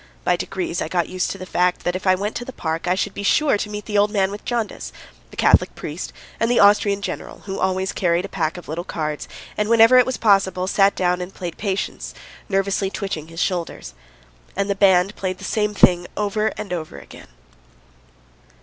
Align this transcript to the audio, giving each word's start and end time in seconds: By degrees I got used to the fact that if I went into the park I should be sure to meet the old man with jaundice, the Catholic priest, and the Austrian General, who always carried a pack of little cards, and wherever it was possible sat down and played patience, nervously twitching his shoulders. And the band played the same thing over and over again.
By 0.23 0.35
degrees 0.35 0.81
I 0.81 0.87
got 0.87 1.09
used 1.09 1.29
to 1.29 1.37
the 1.37 1.45
fact 1.45 1.83
that 1.83 1.95
if 1.95 2.07
I 2.07 2.15
went 2.15 2.31
into 2.31 2.43
the 2.45 2.51
park 2.51 2.87
I 2.87 2.95
should 2.95 3.13
be 3.13 3.21
sure 3.21 3.55
to 3.59 3.69
meet 3.69 3.85
the 3.85 3.99
old 3.99 4.09
man 4.09 4.31
with 4.31 4.43
jaundice, 4.45 4.91
the 5.29 5.37
Catholic 5.37 5.75
priest, 5.75 6.11
and 6.39 6.49
the 6.49 6.59
Austrian 6.59 7.03
General, 7.03 7.41
who 7.45 7.59
always 7.59 7.91
carried 7.91 8.25
a 8.25 8.27
pack 8.27 8.57
of 8.57 8.67
little 8.67 8.83
cards, 8.83 9.27
and 9.59 9.69
wherever 9.69 9.99
it 9.99 10.07
was 10.07 10.17
possible 10.17 10.65
sat 10.65 10.95
down 10.95 11.21
and 11.21 11.35
played 11.35 11.55
patience, 11.55 12.15
nervously 12.49 12.89
twitching 12.89 13.27
his 13.27 13.39
shoulders. 13.43 13.93
And 14.55 14.71
the 14.71 14.73
band 14.73 15.15
played 15.15 15.37
the 15.37 15.43
same 15.43 15.75
thing 15.75 16.07
over 16.17 16.47
and 16.57 16.73
over 16.73 16.97
again. 16.97 17.27